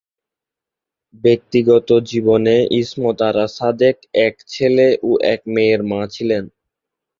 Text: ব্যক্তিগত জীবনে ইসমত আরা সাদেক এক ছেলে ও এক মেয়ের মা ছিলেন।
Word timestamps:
ব্যক্তিগত 1.23 1.89
জীবনে 2.09 2.55
ইসমত 2.79 3.19
আরা 3.29 3.45
সাদেক 3.57 3.97
এক 4.27 4.35
ছেলে 4.47 4.87
ও 5.03 5.11
এক 5.33 5.41
মেয়ের 5.53 5.81
মা 5.83 6.01
ছিলেন। 6.13 6.43